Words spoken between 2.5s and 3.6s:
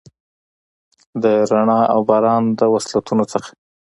د وصلتونو څخه،